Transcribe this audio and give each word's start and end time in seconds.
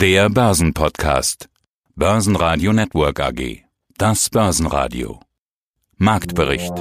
Der 0.00 0.30
Börsenpodcast. 0.30 1.50
Börsenradio 1.94 2.72
Network 2.72 3.20
AG. 3.20 3.64
Das 3.98 4.30
Börsenradio. 4.30 5.20
Marktbericht. 5.98 6.72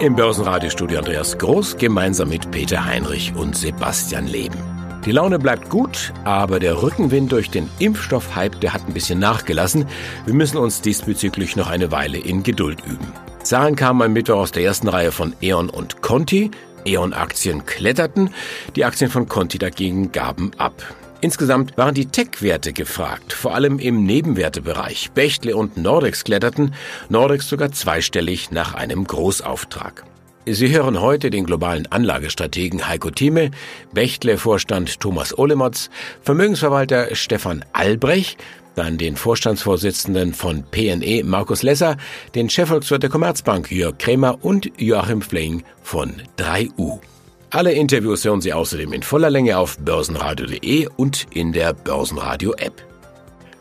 Im 0.00 0.16
Börsenradiostudio 0.16 1.00
Andreas 1.00 1.36
Groß 1.36 1.76
gemeinsam 1.76 2.30
mit 2.30 2.50
Peter 2.50 2.86
Heinrich 2.86 3.34
und 3.34 3.54
Sebastian 3.54 4.26
Leben. 4.26 4.56
Die 5.04 5.12
Laune 5.12 5.38
bleibt 5.38 5.68
gut, 5.68 6.14
aber 6.24 6.58
der 6.58 6.80
Rückenwind 6.80 7.30
durch 7.32 7.50
den 7.50 7.68
Impfstoffhype, 7.80 8.56
der 8.60 8.72
hat 8.72 8.88
ein 8.88 8.94
bisschen 8.94 9.18
nachgelassen. 9.18 9.86
Wir 10.24 10.32
müssen 10.32 10.56
uns 10.56 10.80
diesbezüglich 10.80 11.54
noch 11.54 11.68
eine 11.68 11.92
Weile 11.92 12.16
in 12.16 12.42
Geduld 12.42 12.82
üben. 12.86 13.12
Zahlen 13.42 13.76
kamen 13.76 14.00
am 14.00 14.14
Mittwoch 14.14 14.36
aus 14.36 14.52
der 14.52 14.64
ersten 14.64 14.88
Reihe 14.88 15.12
von 15.12 15.34
E.ON 15.42 15.68
und 15.68 16.00
Conti. 16.00 16.50
E.ON-Aktien 16.84 17.66
kletterten, 17.66 18.30
die 18.76 18.84
Aktien 18.84 19.10
von 19.10 19.28
Conti 19.28 19.58
dagegen 19.58 20.12
gaben 20.12 20.52
ab. 20.58 20.82
Insgesamt 21.20 21.78
waren 21.78 21.94
die 21.94 22.06
Tech-Werte 22.06 22.74
gefragt, 22.74 23.32
vor 23.32 23.54
allem 23.54 23.78
im 23.78 24.04
Nebenwertebereich. 24.04 25.12
Bechtle 25.12 25.56
und 25.56 25.78
Nordex 25.78 26.24
kletterten, 26.24 26.74
Nordex 27.08 27.48
sogar 27.48 27.72
zweistellig 27.72 28.50
nach 28.50 28.74
einem 28.74 29.04
Großauftrag. 29.04 30.04
Sie 30.46 30.68
hören 30.68 31.00
heute 31.00 31.30
den 31.30 31.46
globalen 31.46 31.90
Anlagestrategen 31.90 32.86
Heiko 32.86 33.10
Thieme, 33.10 33.50
Bechtle-Vorstand 33.94 35.00
Thomas 35.00 35.38
Olemotz, 35.38 35.88
Vermögensverwalter 36.20 37.14
Stefan 37.14 37.64
Albrecht, 37.72 38.36
dann 38.74 38.98
den 38.98 39.16
Vorstandsvorsitzenden 39.16 40.34
von 40.34 40.64
PNE 40.70 41.22
Markus 41.24 41.62
Lesser, 41.62 41.96
den 42.34 42.50
Chefvolkswirt 42.50 43.02
der 43.02 43.10
Commerzbank 43.10 43.70
Jörg 43.70 43.98
Krämer 43.98 44.44
und 44.44 44.70
Joachim 44.78 45.22
Fling 45.22 45.62
von 45.82 46.14
3U. 46.38 47.00
Alle 47.50 47.72
Interviews 47.72 48.24
hören 48.24 48.40
Sie 48.40 48.52
außerdem 48.52 48.92
in 48.92 49.02
voller 49.02 49.30
Länge 49.30 49.58
auf 49.58 49.78
börsenradio.de 49.78 50.88
und 50.96 51.26
in 51.32 51.52
der 51.52 51.72
Börsenradio-App. 51.72 52.82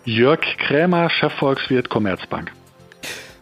Jörg 0.06 0.42
Krämer, 0.58 1.10
Chefvolkswirt 1.10 1.90
Commerzbank. 1.90 2.52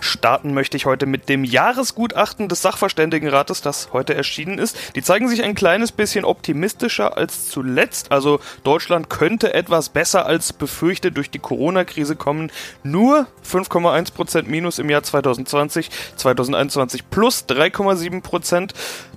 Starten 0.02 0.54
möchte 0.54 0.76
ich 0.76 0.86
heute 0.86 1.06
mit 1.06 1.30
dem 1.30 1.44
Jahresgutachten 1.44 2.50
des 2.50 2.62
Sachverständigenrates, 2.62 3.62
das 3.62 3.94
heute 3.94 4.16
erschienen 4.16 4.58
ist. 4.58 4.76
Die 4.96 5.04
zeigen 5.04 5.30
sich 5.30 5.44
ein 5.44 5.56
kleines 5.56 5.92
bisschen 5.92 6.26
optimistischer 6.26 7.18
als 7.18 7.50
zuletzt. 7.50 8.12
Also 8.12 8.40
Deutschland 8.64 9.10
könnte 9.10 9.54
etwas 9.54 9.90
besser 9.90 10.26
als 10.26 10.54
befürchtet 10.54 11.16
durch 11.18 11.30
die 11.30 11.40
Corona-Krise 11.40 12.16
kommen. 12.16 12.52
Nur 12.84 13.28
5,1% 13.48 14.44
Minus 14.48 14.80
im 14.80 14.90
Jahr 14.90 15.04
2020, 15.04 15.90
2021 16.16 17.10
plus 17.10 17.46
3,7%. 17.48 18.72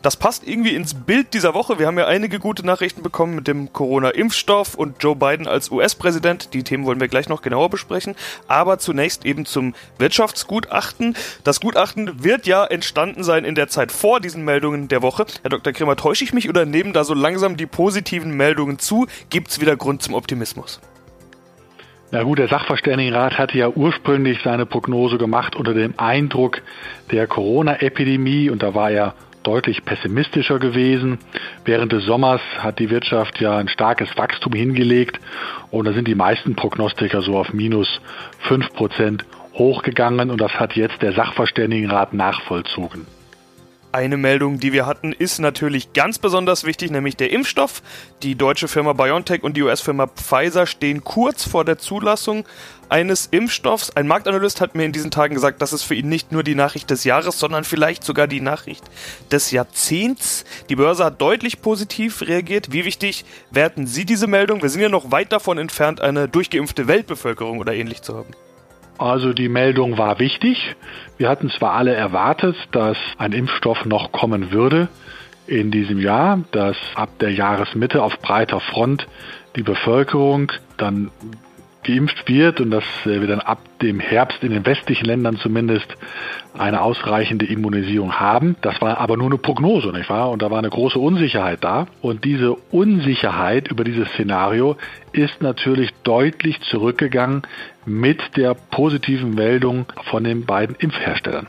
Das 0.05 0.19
passt 0.19 0.47
irgendwie 0.47 0.75
ins 0.75 0.93
Bild 0.93 1.33
dieser 1.33 1.55
Woche. 1.55 1.79
Wir 1.79 1.87
haben 1.87 1.99
ja 1.99 2.07
einige 2.07 2.39
gute 2.39 2.67
Nachrichten 2.67 3.03
bekommen 3.03 3.37
mit 3.37 3.49
dem 3.49 3.73
Corona-Impfstoff 3.73 4.75
und 4.75 5.03
Joe 5.03 5.17
Biden 5.17 5.49
als 5.49 5.71
US-Präsident. 5.71 6.53
Die 6.53 6.63
Themen 6.63 6.85
wollen 6.85 7.01
wir 7.01 7.09
gleich 7.09 7.31
noch 7.31 7.41
genauer 7.41 7.71
besprechen. 7.71 8.15
Aber 8.47 8.79
zunächst 8.79 9.25
eben 9.25 9.47
zum 9.47 9.75
Wirtschaftsgutachten. 9.97 10.85
Gutachten. 10.85 11.15
Das 11.43 11.61
Gutachten 11.61 12.23
wird 12.23 12.47
ja 12.47 12.67
entstanden 12.67 13.25
sein 13.25 13.47
in 13.47 13.55
der 13.55 13.69
Zeit 13.69 13.93
vor 13.93 14.21
diesen 14.21 14.45
Meldungen 14.45 14.89
der 14.89 15.01
Woche. 15.01 15.25
Herr 15.41 15.49
Dr. 15.49 15.73
Krimmer, 15.73 15.97
täusche 15.97 16.23
ich 16.23 16.35
mich 16.35 16.51
oder 16.51 16.67
nehmen 16.67 16.93
da 16.93 17.05
so 17.05 17.15
langsam 17.15 17.57
die 17.57 17.65
positiven 17.65 18.37
Meldungen 18.37 18.79
zu? 18.79 19.07
Gibt 19.31 19.49
es 19.49 19.61
wieder 19.63 19.75
Grund 19.75 20.03
zum 20.03 20.13
Optimismus? 20.13 20.83
Na 22.11 22.25
gut, 22.25 22.39
der 22.39 22.49
Sachverständigenrat 22.49 23.39
hatte 23.39 23.57
ja 23.57 23.71
ursprünglich 23.71 24.41
seine 24.45 24.67
Prognose 24.67 25.17
gemacht 25.17 25.57
unter 25.57 25.73
dem 25.73 25.95
Eindruck 25.97 26.61
der 27.11 27.27
Corona-Epidemie 27.27 28.51
und 28.51 28.63
da 28.63 28.75
war 28.75 28.91
er 28.91 29.15
deutlich 29.45 29.85
pessimistischer 29.85 30.59
gewesen. 30.59 31.19
Während 31.65 31.93
des 31.93 32.05
Sommers 32.05 32.41
hat 32.59 32.79
die 32.81 32.91
Wirtschaft 32.91 33.41
ja 33.41 33.57
ein 33.57 33.69
starkes 33.69 34.17
Wachstum 34.17 34.53
hingelegt 34.53 35.21
und 35.71 35.85
da 35.87 35.93
sind 35.93 36.09
die 36.09 36.15
meisten 36.15 36.57
Prognostiker 36.57 37.23
so 37.23 37.39
auf 37.39 37.53
minus 37.53 38.01
fünf 38.41 38.73
Prozent 38.73 39.25
hochgegangen 39.55 40.31
und 40.31 40.41
das 40.41 40.59
hat 40.59 40.75
jetzt 40.75 41.01
der 41.03 41.13
Sachverständigenrat 41.13 42.13
nachvollzogen. 42.13 43.07
Eine 43.95 44.17
Meldung, 44.17 44.59
die 44.59 44.73
wir 44.73 44.87
hatten, 44.87 45.13
ist 45.13 45.39
natürlich 45.39 45.93
ganz 45.93 46.19
besonders 46.19 46.65
wichtig, 46.65 46.91
nämlich 46.91 47.15
der 47.17 47.31
Impfstoff. 47.31 47.81
Die 48.25 48.35
deutsche 48.35 48.67
Firma 48.67 48.93
BioNTech 48.93 49.45
und 49.45 49.57
die 49.57 49.63
US-Firma 49.63 50.09
Pfizer 50.09 50.67
stehen 50.67 51.05
kurz 51.05 51.45
vor 51.45 51.65
der 51.65 51.79
Zulassung 51.79 52.45
eines 52.89 53.27
Impfstoffs. 53.27 53.95
Ein 53.95 54.09
Marktanalyst 54.09 54.61
hat 54.61 54.75
mir 54.75 54.83
in 54.85 54.91
diesen 54.91 55.13
Tagen 55.13 55.33
gesagt, 55.33 55.63
das 55.63 55.73
ist 55.73 55.85
für 55.85 55.95
ihn 55.95 56.09
nicht 56.09 56.33
nur 56.33 56.43
die 56.43 56.57
Nachricht 56.57 56.91
des 56.91 57.05
Jahres, 57.05 57.39
sondern 57.39 57.63
vielleicht 57.63 58.03
sogar 58.03 58.27
die 58.27 58.41
Nachricht 58.41 58.83
des 59.31 59.53
Jahrzehnts. 59.53 60.45
Die 60.69 60.75
Börse 60.75 61.05
hat 61.05 61.21
deutlich 61.21 61.63
positiv 61.63 62.23
reagiert. 62.23 62.73
Wie 62.73 62.85
wichtig 62.85 63.25
werten 63.53 63.87
Sie 63.87 64.05
diese 64.05 64.27
Meldung? 64.27 64.61
Wir 64.61 64.71
sind 64.71 64.81
ja 64.81 64.89
noch 64.89 65.13
weit 65.13 65.31
davon 65.31 65.57
entfernt, 65.57 66.01
eine 66.01 66.29
durchgeimpfte 66.29 66.89
Weltbevölkerung 66.89 67.61
oder 67.61 67.73
ähnlich 67.75 68.03
zu 68.03 68.17
haben. 68.17 68.35
Also 68.99 69.33
die 69.33 69.49
Meldung 69.49 69.99
war 69.99 70.19
wichtig. 70.19 70.77
Wir 71.19 71.29
hatten 71.29 71.51
zwar 71.51 71.73
alle 71.73 71.95
erwartet, 71.95 72.57
dass 72.73 72.97
ein 73.19 73.33
Impfstoff 73.33 73.85
noch 73.85 74.13
kommen 74.13 74.53
würde 74.53 74.89
in 75.47 75.71
diesem 75.71 76.01
Jahr, 76.01 76.41
dass 76.53 76.77
ab 76.95 77.11
der 77.21 77.33
Jahresmitte 77.33 78.03
auf 78.03 78.19
breiter 78.21 78.61
Front 78.61 79.07
die 79.57 79.63
Bevölkerung 79.63 80.53
dann 80.77 81.11
geimpft 81.85 82.29
wird 82.29 82.61
und 82.61 82.71
dass 82.71 82.85
wir 83.05 83.27
dann 83.27 83.41
ab 83.41 83.61
dem 83.81 84.01
Herbst 84.01 84.43
in 84.43 84.51
den 84.51 84.67
westlichen 84.67 85.05
Ländern 85.05 85.37
zumindest 85.37 85.87
eine 86.57 86.81
ausreichende 86.81 87.47
Immunisierung 87.47 88.15
haben. 88.15 88.57
Das 88.63 88.81
war 88.81 88.99
aber 88.99 89.17
nur 89.17 89.27
eine 89.27 89.39
Prognose, 89.39 89.89
nicht 89.89 90.11
wahr? 90.11 90.31
Und 90.31 90.43
da 90.43 90.51
war 90.51 90.59
eine 90.59 90.71
große 90.71 90.99
Unsicherheit 90.99 91.63
da. 91.63 91.87
Und 92.01 92.25
diese 92.25 92.55
Unsicherheit 92.55 93.69
über 93.69 93.85
dieses 93.85 94.09
Szenario 94.11 94.77
ist 95.13 95.43
natürlich 95.43 95.91
deutlich 96.03 96.61
zurückgegangen 96.63 97.43
mit 97.85 98.37
der 98.37 98.55
positiven 98.55 99.35
Meldung 99.35 99.87
von 100.11 100.25
den 100.25 100.45
beiden 100.47 100.77
Impfherstellern. 100.77 101.47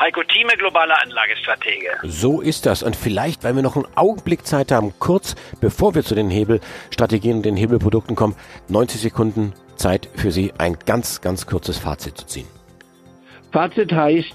Heiko 0.00 0.22
Thieme, 0.24 0.56
globaler 0.56 1.00
Anlagestratege. 1.02 1.90
So 2.02 2.40
ist 2.40 2.66
das. 2.66 2.82
Und 2.82 2.96
vielleicht, 2.96 3.44
weil 3.44 3.54
wir 3.54 3.62
noch 3.62 3.76
einen 3.76 3.86
Augenblick 3.94 4.46
Zeit 4.46 4.72
haben, 4.72 4.94
kurz 4.98 5.36
bevor 5.60 5.94
wir 5.94 6.02
zu 6.02 6.14
den 6.14 6.30
Hebelstrategien 6.30 7.38
und 7.38 7.42
den 7.44 7.56
Hebelprodukten 7.56 8.16
kommen, 8.16 8.36
90 8.68 9.00
Sekunden 9.00 9.52
Zeit 9.76 10.08
für 10.14 10.32
Sie, 10.32 10.52
ein 10.58 10.76
ganz, 10.86 11.20
ganz 11.20 11.46
kurzes 11.46 11.78
Fazit 11.78 12.16
zu 12.18 12.26
ziehen. 12.26 12.48
Fazit 13.52 13.92
heißt, 13.92 14.34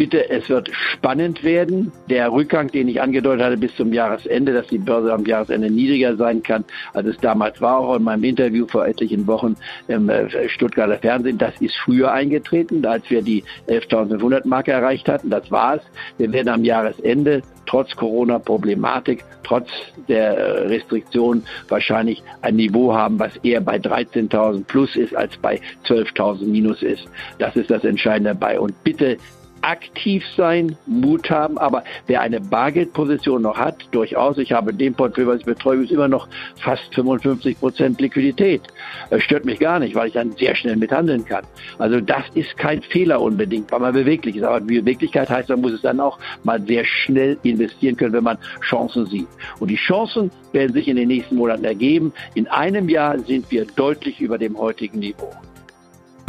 bitte, 0.00 0.30
es 0.30 0.48
wird 0.48 0.70
spannend 0.72 1.44
werden. 1.44 1.92
Der 2.08 2.32
Rückgang, 2.32 2.68
den 2.68 2.88
ich 2.88 3.02
angedeutet 3.02 3.44
hatte 3.44 3.58
bis 3.58 3.76
zum 3.76 3.92
Jahresende, 3.92 4.54
dass 4.54 4.66
die 4.68 4.78
Börse 4.78 5.12
am 5.12 5.26
Jahresende 5.26 5.70
niedriger 5.70 6.16
sein 6.16 6.42
kann, 6.42 6.64
als 6.94 7.06
es 7.06 7.18
damals 7.18 7.60
war, 7.60 7.80
auch 7.80 7.96
in 7.96 8.04
meinem 8.04 8.24
Interview 8.24 8.66
vor 8.66 8.86
etlichen 8.86 9.26
Wochen 9.26 9.56
im 9.88 10.08
äh, 10.08 10.48
Stuttgarter 10.48 10.96
Fernsehen, 10.96 11.36
das 11.36 11.52
ist 11.60 11.76
früher 11.76 12.10
eingetreten, 12.12 12.86
als 12.86 13.10
wir 13.10 13.20
die 13.20 13.44
11.500 13.68 14.48
Marke 14.48 14.72
erreicht 14.72 15.06
hatten. 15.06 15.28
Das 15.28 15.50
war's. 15.50 15.82
Wir 16.16 16.32
werden 16.32 16.48
am 16.48 16.64
Jahresende 16.64 17.42
trotz 17.66 17.94
Corona-Problematik, 17.94 19.22
trotz 19.42 19.68
der 20.08 20.38
äh, 20.38 20.66
Restriktionen 20.68 21.44
wahrscheinlich 21.68 22.22
ein 22.40 22.56
Niveau 22.56 22.94
haben, 22.94 23.18
was 23.18 23.36
eher 23.42 23.60
bei 23.60 23.76
13.000 23.76 24.64
plus 24.64 24.96
ist 24.96 25.14
als 25.14 25.36
bei 25.36 25.60
12.000 25.86 26.46
minus 26.46 26.82
ist. 26.82 27.04
Das 27.38 27.54
ist 27.54 27.70
das 27.70 27.84
Entscheidende 27.84 28.30
dabei. 28.30 28.58
Und 28.58 28.82
bitte 28.82 29.18
aktiv 29.62 30.24
sein, 30.36 30.76
Mut 30.86 31.30
haben, 31.30 31.58
aber 31.58 31.84
wer 32.06 32.20
eine 32.20 32.40
Bargeldposition 32.40 33.42
noch 33.42 33.58
hat, 33.58 33.76
durchaus, 33.92 34.38
ich 34.38 34.52
habe 34.52 34.70
in 34.70 34.78
dem 34.78 34.94
Portfolio, 34.94 35.30
was 35.30 35.40
ich 35.40 35.46
betreue, 35.46 35.84
ist 35.84 35.92
immer 35.92 36.08
noch 36.08 36.28
fast 36.56 36.94
55 36.94 37.58
Prozent 37.58 38.00
Liquidität. 38.00 38.62
Das 39.10 39.22
stört 39.22 39.44
mich 39.44 39.58
gar 39.58 39.78
nicht, 39.78 39.94
weil 39.94 40.08
ich 40.08 40.14
dann 40.14 40.32
sehr 40.32 40.54
schnell 40.54 40.76
mithandeln 40.76 41.24
kann. 41.24 41.44
Also 41.78 42.00
das 42.00 42.24
ist 42.34 42.56
kein 42.56 42.82
Fehler 42.82 43.20
unbedingt, 43.20 43.70
weil 43.72 43.80
man 43.80 43.92
beweglich 43.92 44.36
ist. 44.36 44.44
Aber 44.44 44.60
Beweglichkeit 44.60 45.28
heißt, 45.28 45.48
man 45.48 45.60
muss 45.60 45.72
es 45.72 45.82
dann 45.82 46.00
auch 46.00 46.18
mal 46.44 46.60
sehr 46.62 46.84
schnell 46.84 47.38
investieren 47.42 47.96
können, 47.96 48.12
wenn 48.12 48.24
man 48.24 48.38
Chancen 48.62 49.06
sieht. 49.06 49.28
Und 49.58 49.68
die 49.68 49.76
Chancen 49.76 50.30
werden 50.52 50.72
sich 50.72 50.88
in 50.88 50.96
den 50.96 51.08
nächsten 51.08 51.36
Monaten 51.36 51.64
ergeben. 51.64 52.12
In 52.34 52.48
einem 52.48 52.88
Jahr 52.88 53.18
sind 53.18 53.50
wir 53.50 53.64
deutlich 53.64 54.20
über 54.20 54.38
dem 54.38 54.58
heutigen 54.58 54.98
Niveau. 54.98 55.30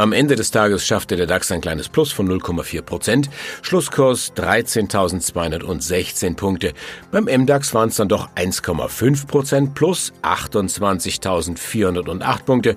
Am 0.01 0.11
Ende 0.13 0.35
des 0.35 0.49
Tages 0.49 0.83
schaffte 0.83 1.15
der 1.15 1.27
DAX 1.27 1.51
ein 1.51 1.61
kleines 1.61 1.87
Plus 1.87 2.11
von 2.11 2.27
0,4 2.27 2.81
Prozent. 2.81 3.29
Schlusskurs 3.61 4.33
13.216 4.33 6.35
Punkte. 6.35 6.73
Beim 7.11 7.25
MDAX 7.25 7.75
waren 7.75 7.89
es 7.89 7.97
dann 7.97 8.09
doch 8.09 8.31
1,5 8.31 9.27
Prozent 9.27 9.75
plus 9.75 10.11
28.408 10.23 12.43
Punkte. 12.45 12.75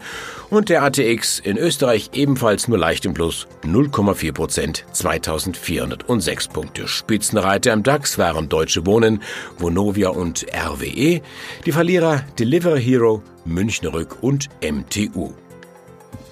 Und 0.51 0.69
der 0.69 0.83
ATX 0.83 1.39
in 1.39 1.57
Österreich 1.57 2.11
ebenfalls 2.13 2.69
nur 2.69 2.77
leicht 2.77 3.07
im 3.07 3.15
Plus 3.15 3.47
0,4 3.63 4.33
Prozent 4.33 4.85
2.406 4.93 6.53
Punkte. 6.53 6.87
Spitzenreiter 6.87 7.73
im 7.73 7.83
DAX 7.83 8.19
waren 8.19 8.51
Deutsche 8.51 8.85
Wohnen, 8.85 9.23
Vonovia 9.57 10.11
und 10.11 10.45
RWE. 10.55 11.23
Die 11.65 11.73
Verlierer 11.73 12.23
Delivery 12.39 12.83
Hero, 12.83 13.23
Münchner 13.47 13.95
Rück 13.95 14.23
und 14.23 14.51
MTU. 14.61 15.33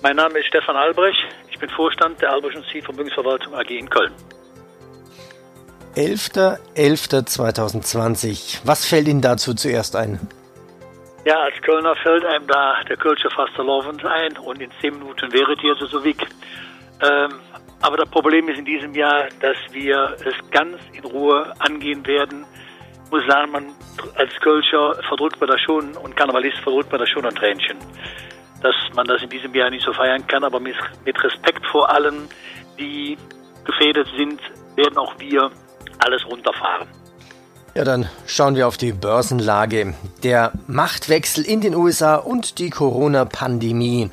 Mein 0.02 0.16
Name 0.16 0.40
ist 0.40 0.48
Stefan 0.48 0.74
Albrecht. 0.74 1.20
Ich 1.48 1.56
bin 1.60 1.70
Vorstand 1.70 2.20
der 2.20 2.32
Alberschen 2.32 2.64
Ziel 2.72 2.82
Vermögensverwaltung 2.82 3.54
AG 3.54 3.70
in 3.70 3.88
Köln. 3.88 4.12
11.11.2020. 5.94 8.62
Was 8.64 8.84
fällt 8.84 9.06
Ihnen 9.06 9.20
dazu 9.20 9.54
zuerst 9.54 9.94
ein? 9.94 10.18
Ja, 11.24 11.36
als 11.36 11.54
Kölner 11.62 11.94
fällt 12.02 12.24
einem 12.24 12.48
da 12.48 12.82
der 12.88 12.96
Kölsche 12.96 13.30
Fastelovend 13.30 14.04
ein 14.04 14.36
und 14.38 14.60
in 14.60 14.72
zehn 14.80 14.98
Minuten 14.98 15.32
wäret 15.32 15.62
ihr 15.62 15.76
so 15.76 16.02
weg. 16.02 16.16
Ähm, 17.00 17.34
aber 17.80 17.98
das 17.98 18.10
Problem 18.10 18.48
ist 18.48 18.58
in 18.58 18.64
diesem 18.64 18.92
Jahr, 18.94 19.28
dass 19.40 19.56
wir 19.70 20.16
es 20.24 20.34
ganz 20.50 20.78
in 20.94 21.04
Ruhe 21.04 21.54
angehen 21.60 22.04
werden. 22.08 22.44
Ich 23.04 23.12
muss 23.12 23.24
sagen, 23.28 23.52
man 23.52 23.66
als 24.16 24.34
Kölscher 24.40 25.00
verdrückt 25.06 25.40
man 25.40 25.48
das 25.48 25.60
schon 25.60 25.96
und 25.96 26.16
Karnevalist 26.16 26.58
verdrückt 26.58 26.90
man 26.90 26.98
das 26.98 27.08
schon 27.08 27.24
ein 27.24 27.36
Tränchen. 27.36 27.78
Dass 28.62 28.74
man 28.94 29.06
das 29.06 29.22
in 29.22 29.30
diesem 29.30 29.54
Jahr 29.54 29.70
nicht 29.70 29.84
so 29.84 29.92
feiern 29.92 30.26
kann, 30.26 30.44
aber 30.44 30.60
mit, 30.60 30.76
mit 31.04 31.22
Respekt 31.22 31.66
vor 31.66 31.90
allen, 31.90 32.28
die 32.78 33.16
gefährdet 33.64 34.08
sind, 34.16 34.40
werden 34.76 34.96
auch 34.98 35.18
wir 35.18 35.50
alles 35.98 36.24
runterfahren. 36.26 36.88
Ja, 37.74 37.84
dann 37.84 38.08
schauen 38.26 38.54
wir 38.54 38.68
auf 38.68 38.76
die 38.76 38.92
Börsenlage. 38.92 39.94
Der 40.22 40.52
Machtwechsel 40.66 41.44
in 41.44 41.62
den 41.62 41.74
USA 41.74 42.16
und 42.16 42.58
die 42.58 42.68
Corona-Pandemie. 42.68 44.10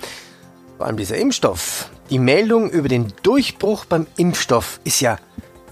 Vor 0.77 0.85
allem 0.85 0.97
dieser 0.97 1.17
Impfstoff. 1.17 1.89
Die 2.09 2.19
Meldung 2.19 2.69
über 2.69 2.87
den 2.87 3.13
Durchbruch 3.21 3.85
beim 3.85 4.07
Impfstoff 4.15 4.79
ist 4.85 5.01
ja 5.01 5.17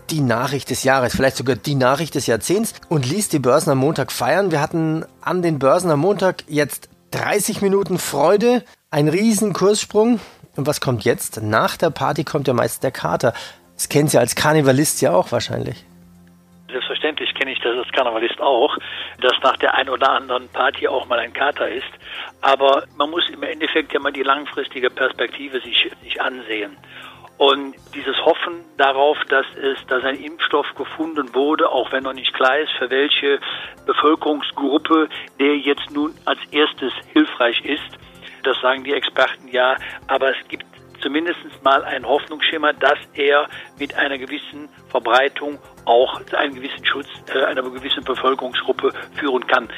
die 0.10 0.22
Nachricht 0.22 0.70
des 0.70 0.84
Jahres, 0.84 1.16
vielleicht 1.16 1.38
sogar 1.38 1.56
die 1.56 1.76
Nachricht 1.76 2.16
des 2.16 2.28
Jahrzehnts 2.28 2.74
und 2.90 3.06
ließ 3.06 3.30
die 3.30 3.40
Börsen 3.40 3.72
am 3.72 3.80
Montag 3.80 4.12
feiern. 4.12 4.52
Wir 4.52 4.62
hatten 4.62 5.06
an 5.22 5.42
den 5.42 5.60
Börsen 5.60 5.90
am 5.90 6.00
Montag 6.00 6.44
jetzt 6.48 6.90
30 7.12 7.62
Minuten 7.62 7.98
Freude, 8.00 8.64
ein 8.92 9.08
riesen 9.08 9.54
Kurssprung. 9.54 10.20
Und 10.56 10.68
was 10.68 10.82
kommt 10.82 11.06
jetzt? 11.06 11.42
Nach 11.42 11.78
der 11.78 11.90
Party 11.90 12.24
kommt 12.24 12.48
ja 12.48 12.54
meist 12.54 12.84
der 12.84 12.92
Kater. 12.92 13.34
Das 13.76 13.90
kennen 13.90 14.08
Sie 14.08 14.18
als 14.18 14.36
Karnevalist 14.36 15.02
ja 15.02 15.14
auch 15.14 15.32
wahrscheinlich. 15.32 15.86
Selbstverständlich 16.70 17.34
kenne 17.36 17.52
ich 17.52 17.60
das 17.60 17.78
als 17.78 17.92
Karnevalist 17.92 18.42
auch, 18.42 18.78
dass 19.22 19.34
nach 19.42 19.56
der 19.58 19.76
ein 19.76 19.88
oder 19.88 20.12
anderen 20.12 20.50
Party 20.50 20.88
auch 20.88 21.08
mal 21.08 21.20
ein 21.20 21.32
Kater 21.32 21.70
ist. 21.70 21.88
Aber 22.42 22.84
man 22.98 23.10
muss 23.10 23.30
im 23.30 23.44
Endeffekt 23.44 23.94
ja 23.94 24.00
mal 24.00 24.12
die 24.12 24.24
langfristige 24.24 24.90
Perspektive 24.90 25.62
sich, 25.62 25.90
sich 26.04 26.22
ansehen. 26.22 26.76
Und 27.38 27.76
dieses 27.94 28.18
Hoffen 28.26 28.66
darauf, 28.78 29.18
dass 29.30 29.46
es, 29.56 29.78
dass 29.88 30.04
ein 30.04 30.16
Impfstoff 30.16 30.66
gefunden 30.76 31.36
wurde, 31.36 31.70
auch 31.70 31.92
wenn 31.92 32.04
noch 32.04 32.14
nicht 32.14 32.34
klar 32.34 32.58
ist, 32.58 32.72
für 32.80 32.90
welche 32.90 33.40
Bevölkerungsgruppe 33.86 35.08
der 35.40 35.58
jetzt 35.58 35.92
nun 35.92 36.16
als 36.26 36.40
erstes 36.52 36.92
hilfreich 37.14 37.64
ist, 37.64 37.98
das 38.44 38.60
sagen 38.62 38.84
die 38.84 38.94
Experten 38.94 39.50
ja. 39.50 39.78
Aber 40.08 40.30
es 40.30 40.48
gibt 40.48 40.66
zumindest 41.02 41.40
mal 41.64 41.84
ein 41.84 42.08
Hoffnungsschimmer, 42.08 42.74
dass 42.74 42.98
er 43.14 43.48
mit 43.78 43.96
einer 43.96 44.18
gewissen 44.18 44.70
Verbreitung 44.90 45.60
auch 45.86 46.22
einen 46.34 46.56
gewissen 46.56 46.86
Schutz 46.86 47.08
äh, 47.34 47.44
einer 47.44 47.62
gewissen 47.62 48.04
Bevölkerungsgruppe 48.04 48.92
führen 49.16 49.46
kann. 49.46 49.70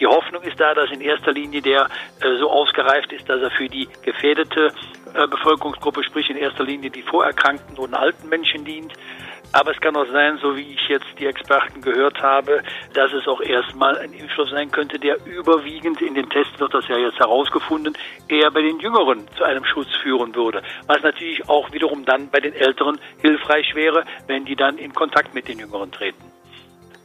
Die 0.00 0.06
Hoffnung 0.06 0.42
ist 0.42 0.58
da, 0.58 0.74
dass 0.74 0.90
in 0.90 1.00
erster 1.00 1.32
Linie 1.32 1.62
der 1.62 1.88
äh, 2.20 2.36
so 2.38 2.50
ausgereift 2.50 3.12
ist, 3.12 3.28
dass 3.28 3.40
er 3.40 3.50
für 3.50 3.68
die 3.68 3.88
gefährdete 4.02 4.66
äh, 4.66 5.03
Bevölkerungsgruppe, 5.14 6.02
sprich 6.04 6.28
in 6.30 6.36
erster 6.36 6.64
Linie 6.64 6.90
die 6.90 7.02
vorerkrankten 7.02 7.78
und 7.78 7.94
alten 7.94 8.28
Menschen 8.28 8.64
dient. 8.64 8.92
Aber 9.52 9.70
es 9.70 9.80
kann 9.80 9.94
auch 9.94 10.10
sein, 10.10 10.38
so 10.42 10.56
wie 10.56 10.74
ich 10.74 10.88
jetzt 10.88 11.06
die 11.18 11.26
Experten 11.26 11.80
gehört 11.80 12.20
habe, 12.20 12.60
dass 12.92 13.12
es 13.12 13.28
auch 13.28 13.40
erstmal 13.40 13.96
ein 13.98 14.12
Impfstoff 14.12 14.48
sein 14.50 14.68
könnte, 14.72 14.98
der 14.98 15.24
überwiegend 15.26 16.02
in 16.02 16.14
den 16.14 16.28
Tests 16.28 16.58
wird 16.58 16.74
das 16.74 16.88
ja 16.88 16.98
jetzt 16.98 17.20
herausgefunden, 17.20 17.96
eher 18.26 18.50
bei 18.50 18.62
den 18.62 18.80
Jüngeren 18.80 19.28
zu 19.36 19.44
einem 19.44 19.64
Schutz 19.64 19.94
führen 20.02 20.34
würde. 20.34 20.60
Was 20.88 21.02
natürlich 21.02 21.48
auch 21.48 21.72
wiederum 21.72 22.04
dann 22.04 22.28
bei 22.30 22.40
den 22.40 22.52
Älteren 22.52 22.98
hilfreich 23.22 23.76
wäre, 23.76 24.04
wenn 24.26 24.44
die 24.44 24.56
dann 24.56 24.76
in 24.76 24.92
Kontakt 24.92 25.34
mit 25.34 25.46
den 25.46 25.60
Jüngeren 25.60 25.92
treten. 25.92 26.24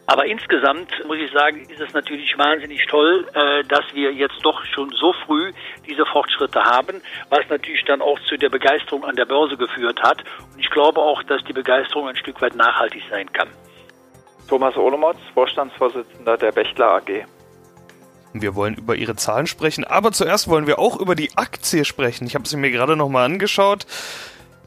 Aber 0.10 0.26
insgesamt 0.26 0.90
muss 1.06 1.20
ich 1.20 1.32
sagen, 1.32 1.62
ist 1.70 1.80
es 1.80 1.94
natürlich 1.94 2.36
wahnsinnig 2.36 2.84
toll, 2.88 3.28
äh, 3.32 3.64
dass 3.66 3.86
wir 3.94 4.12
jetzt 4.12 4.40
doch 4.42 4.66
schon 4.74 4.90
so 4.90 5.14
früh 5.14 5.54
diese 5.88 6.04
Fortschritte 6.04 6.64
haben, 6.64 7.00
was 7.30 7.48
natürlich 7.48 7.86
dann 7.86 8.02
auch 8.02 8.20
zu 8.22 8.36
der 8.36 8.50
Begeisterung 8.50 9.04
an 9.04 9.16
der 9.16 9.26
Börse 9.26 9.56
geführt 9.56 10.02
hat. 10.02 10.24
Und 10.52 10.60
ich 10.60 10.72
glaube 10.72 11.00
auch, 11.00 11.22
dass 11.22 11.44
die 11.44 11.54
Begeisterung 11.54 12.08
ein 12.08 12.16
Stück 12.16 12.42
weit 12.42 12.56
nachhaltig 12.56 13.04
sein 13.12 13.32
kann. 13.32 13.50
Thomas 14.48 14.76
Olemotz, 14.78 15.20
Vorstandsvorsitzender 15.36 16.38
der 16.38 16.54
Bechtler 16.54 16.96
AG. 16.96 17.26
Wir 18.34 18.56
wollen 18.56 18.78
über 18.78 18.96
ihre 18.96 19.16
Zahlen 19.16 19.46
sprechen, 19.46 19.84
aber 19.84 20.12
zuerst 20.12 20.48
wollen 20.48 20.66
wir 20.66 20.80
auch 20.80 21.00
über 21.00 21.14
die 21.14 21.38
Aktie 21.38 21.86
sprechen. 21.86 22.26
Ich 22.26 22.34
habe 22.34 22.48
sie 22.48 22.58
mir 22.58 22.72
gerade 22.72 22.96
nochmal 22.96 23.26
angeschaut. 23.26 23.86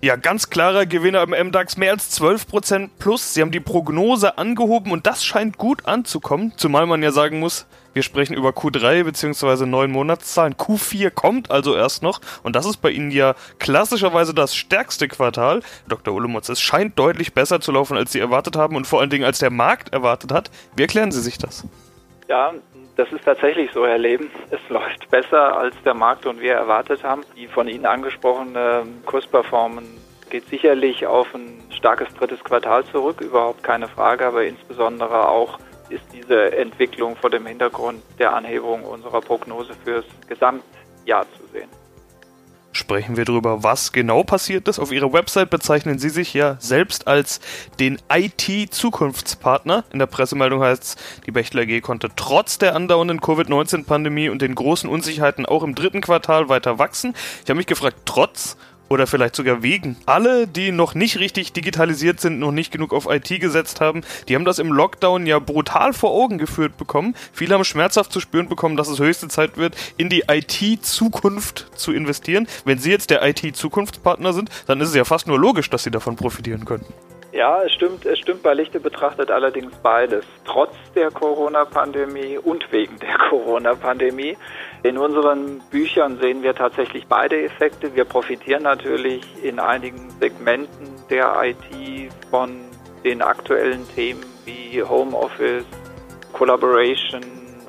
Ja, 0.04 0.16
ganz 0.16 0.50
klarer 0.50 0.84
Gewinner 0.84 1.22
im 1.22 1.30
MDAX, 1.30 1.76
mehr 1.76 1.92
als 1.92 2.20
12% 2.20 2.90
plus. 2.98 3.34
Sie 3.34 3.40
haben 3.40 3.52
die 3.52 3.60
Prognose 3.60 4.36
angehoben 4.36 4.90
und 4.90 5.06
das 5.06 5.24
scheint 5.24 5.58
gut 5.58 5.86
anzukommen, 5.86 6.52
zumal 6.56 6.86
man 6.86 7.04
ja 7.04 7.12
sagen 7.12 7.38
muss, 7.38 7.66
wir 7.92 8.02
sprechen 8.02 8.34
über 8.34 8.48
Q3 8.48 9.04
bzw. 9.04 9.64
neun 9.64 9.92
Monatszahlen. 9.92 10.54
Q4 10.54 11.10
kommt 11.10 11.52
also 11.52 11.76
erst 11.76 12.02
noch 12.02 12.20
und 12.42 12.56
das 12.56 12.66
ist 12.66 12.78
bei 12.78 12.90
Ihnen 12.90 13.12
ja 13.12 13.36
klassischerweise 13.60 14.34
das 14.34 14.56
stärkste 14.56 15.06
Quartal. 15.06 15.62
Dr. 15.86 16.12
Ulemotz, 16.12 16.48
es 16.48 16.60
scheint 16.60 16.98
deutlich 16.98 17.32
besser 17.32 17.60
zu 17.60 17.70
laufen, 17.70 17.96
als 17.96 18.10
Sie 18.10 18.18
erwartet 18.18 18.56
haben 18.56 18.74
und 18.74 18.88
vor 18.88 19.00
allen 19.00 19.10
Dingen 19.10 19.24
als 19.24 19.38
der 19.38 19.50
Markt 19.50 19.92
erwartet 19.92 20.32
hat. 20.32 20.50
Wie 20.74 20.82
erklären 20.82 21.12
Sie 21.12 21.20
sich 21.20 21.38
das? 21.38 21.64
Ja, 22.28 22.54
das 22.96 23.10
ist 23.12 23.24
tatsächlich 23.24 23.70
so, 23.72 23.86
Herr 23.86 23.98
Leben. 23.98 24.30
Es 24.50 24.60
läuft 24.68 25.10
besser, 25.10 25.56
als 25.56 25.74
der 25.84 25.94
Markt 25.94 26.26
und 26.26 26.40
wir 26.40 26.54
erwartet 26.54 27.04
haben. 27.04 27.22
Die 27.36 27.46
von 27.46 27.68
Ihnen 27.68 27.86
angesprochene 27.86 28.84
Kursperformance 29.06 29.90
geht 30.30 30.46
sicherlich 30.48 31.06
auf 31.06 31.34
ein 31.34 31.62
starkes 31.70 32.12
drittes 32.14 32.42
Quartal 32.42 32.84
zurück, 32.86 33.20
überhaupt 33.20 33.62
keine 33.62 33.88
Frage, 33.88 34.26
aber 34.26 34.44
insbesondere 34.44 35.28
auch 35.28 35.58
ist 35.90 36.04
diese 36.12 36.56
Entwicklung 36.56 37.16
vor 37.16 37.28
dem 37.28 37.44
Hintergrund 37.44 38.02
der 38.18 38.34
Anhebung 38.34 38.82
unserer 38.84 39.20
Prognose 39.20 39.74
fürs 39.84 40.06
Gesamtjahr 40.26 41.26
zu 41.36 41.46
sehen 41.52 41.68
sprechen 42.72 43.16
wir 43.16 43.24
darüber, 43.24 43.62
was 43.62 43.92
genau 43.92 44.24
passiert 44.24 44.66
ist. 44.68 44.78
Auf 44.78 44.92
Ihrer 44.92 45.12
Website 45.12 45.50
bezeichnen 45.50 45.98
Sie 45.98 46.08
sich 46.08 46.34
ja 46.34 46.56
selbst 46.58 47.06
als 47.06 47.40
den 47.78 47.98
IT-Zukunftspartner. 48.10 49.84
In 49.92 49.98
der 49.98 50.06
Pressemeldung 50.06 50.62
heißt 50.62 50.82
es, 50.82 50.96
die 51.26 51.30
Bechtler 51.30 51.62
AG 51.62 51.80
konnte 51.82 52.10
trotz 52.16 52.58
der 52.58 52.74
andauernden 52.74 53.20
Covid-19-Pandemie 53.20 54.28
und 54.28 54.42
den 54.42 54.54
großen 54.54 54.88
Unsicherheiten 54.88 55.46
auch 55.46 55.62
im 55.62 55.74
dritten 55.74 56.00
Quartal 56.00 56.48
weiter 56.48 56.78
wachsen. 56.78 57.14
Ich 57.44 57.50
habe 57.50 57.58
mich 57.58 57.66
gefragt, 57.66 57.96
trotz 58.04 58.56
oder 58.92 59.06
vielleicht 59.06 59.34
sogar 59.34 59.62
wegen. 59.62 59.96
Alle, 60.06 60.46
die 60.46 60.70
noch 60.70 60.94
nicht 60.94 61.18
richtig 61.18 61.52
digitalisiert 61.52 62.20
sind, 62.20 62.38
noch 62.38 62.52
nicht 62.52 62.70
genug 62.70 62.92
auf 62.92 63.06
IT 63.10 63.28
gesetzt 63.40 63.80
haben, 63.80 64.02
die 64.28 64.34
haben 64.34 64.44
das 64.44 64.58
im 64.58 64.70
Lockdown 64.70 65.26
ja 65.26 65.38
brutal 65.38 65.92
vor 65.94 66.10
Augen 66.10 66.38
geführt 66.38 66.76
bekommen. 66.76 67.14
Viele 67.32 67.54
haben 67.54 67.64
schmerzhaft 67.64 68.12
zu 68.12 68.20
spüren 68.20 68.48
bekommen, 68.48 68.76
dass 68.76 68.88
es 68.88 68.98
höchste 68.98 69.28
Zeit 69.28 69.56
wird, 69.56 69.74
in 69.96 70.08
die 70.08 70.24
IT-Zukunft 70.28 71.66
zu 71.74 71.92
investieren. 71.92 72.46
Wenn 72.64 72.78
Sie 72.78 72.90
jetzt 72.90 73.10
der 73.10 73.26
IT-Zukunftspartner 73.26 74.32
sind, 74.32 74.50
dann 74.66 74.80
ist 74.80 74.90
es 74.90 74.94
ja 74.94 75.04
fast 75.04 75.26
nur 75.26 75.38
logisch, 75.38 75.70
dass 75.70 75.84
Sie 75.84 75.90
davon 75.90 76.16
profitieren 76.16 76.64
können. 76.64 76.84
Ja, 77.32 77.62
es 77.62 77.72
stimmt, 77.72 78.04
es 78.04 78.18
stimmt 78.18 78.42
bei 78.42 78.52
Lichte 78.52 78.78
betrachtet 78.78 79.30
allerdings 79.30 79.74
beides. 79.82 80.26
Trotz 80.44 80.74
der 80.94 81.10
Corona-Pandemie 81.10 82.36
und 82.36 82.70
wegen 82.70 82.98
der 82.98 83.16
Corona-Pandemie. 83.30 84.36
In 84.82 84.98
unseren 84.98 85.60
Büchern 85.70 86.18
sehen 86.18 86.42
wir 86.42 86.54
tatsächlich 86.54 87.06
beide 87.06 87.42
Effekte. 87.42 87.94
Wir 87.94 88.04
profitieren 88.04 88.64
natürlich 88.64 89.22
in 89.42 89.58
einigen 89.60 90.10
Segmenten 90.20 90.88
der 91.08 91.34
IT 91.42 92.12
von 92.30 92.60
den 93.02 93.22
aktuellen 93.22 93.88
Themen 93.94 94.22
wie 94.44 94.82
Homeoffice, 94.82 95.64
Collaboration, 96.34 97.22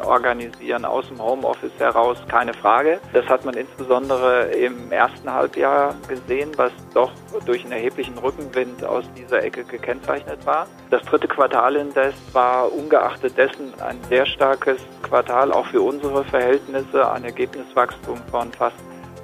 organisieren 0.05 0.85
aus 0.85 1.07
dem 1.07 1.21
Homeoffice 1.21 1.71
heraus, 1.77 2.17
keine 2.27 2.53
Frage. 2.53 2.99
Das 3.13 3.25
hat 3.27 3.45
man 3.45 3.55
insbesondere 3.55 4.45
im 4.51 4.91
ersten 4.91 5.31
Halbjahr 5.31 5.95
gesehen, 6.07 6.51
was 6.57 6.71
doch 6.93 7.11
durch 7.45 7.63
einen 7.63 7.73
erheblichen 7.73 8.17
Rückenwind 8.17 8.83
aus 8.83 9.05
dieser 9.17 9.43
Ecke 9.43 9.63
gekennzeichnet 9.63 10.45
war. 10.45 10.67
Das 10.89 11.01
dritte 11.03 11.27
Quartal 11.27 11.75
indes 11.75 12.13
war 12.33 12.71
ungeachtet 12.71 13.37
dessen 13.37 13.73
ein 13.81 13.99
sehr 14.09 14.25
starkes 14.25 14.77
Quartal, 15.01 15.51
auch 15.51 15.65
für 15.67 15.81
unsere 15.81 16.23
Verhältnisse, 16.25 17.09
ein 17.11 17.23
Ergebniswachstum 17.23 18.19
von 18.29 18.51
fast 18.51 18.77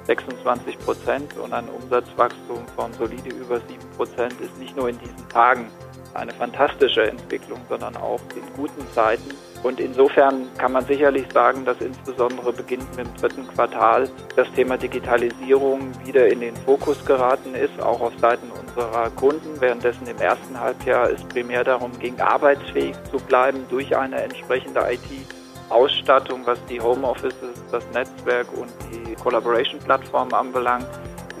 26 0.06 0.78
Prozent 0.80 1.36
und 1.36 1.52
ein 1.52 1.68
Umsatzwachstum 1.68 2.66
von 2.74 2.92
solide 2.94 3.30
über 3.30 3.60
7 3.60 3.78
Prozent 3.96 4.40
ist 4.40 4.56
nicht 4.58 4.76
nur 4.76 4.88
in 4.88 4.98
diesen 4.98 5.28
Tagen 5.28 5.70
eine 6.14 6.32
fantastische 6.32 7.08
Entwicklung, 7.08 7.60
sondern 7.68 7.96
auch 7.96 8.20
in 8.34 8.42
guten 8.56 8.84
Zeiten. 8.92 9.30
Und 9.62 9.78
insofern 9.78 10.48
kann 10.56 10.72
man 10.72 10.86
sicherlich 10.86 11.26
sagen, 11.32 11.64
dass 11.64 11.80
insbesondere 11.80 12.52
beginnend 12.52 12.96
mit 12.96 13.06
dem 13.06 13.16
dritten 13.16 13.48
Quartal 13.48 14.08
das 14.34 14.50
Thema 14.52 14.78
Digitalisierung 14.78 15.92
wieder 16.04 16.28
in 16.28 16.40
den 16.40 16.56
Fokus 16.56 17.04
geraten 17.04 17.54
ist, 17.54 17.78
auch 17.80 18.00
auf 18.00 18.12
Seiten 18.18 18.50
unserer 18.50 19.10
Kunden, 19.10 19.60
währenddessen 19.60 20.06
im 20.06 20.16
ersten 20.16 20.58
Halbjahr 20.58 21.10
es 21.10 21.22
primär 21.24 21.62
darum 21.62 21.92
ging, 21.98 22.18
arbeitsfähig 22.18 22.96
zu 23.10 23.18
bleiben 23.18 23.66
durch 23.68 23.94
eine 23.94 24.22
entsprechende 24.22 24.80
IT-Ausstattung, 24.80 26.40
was 26.46 26.58
die 26.66 26.80
Homeoffices, 26.80 27.62
das 27.70 27.84
Netzwerk 27.92 28.46
und 28.56 28.70
die 28.90 29.14
Collaboration-Plattform 29.16 30.32
anbelangt 30.32 30.88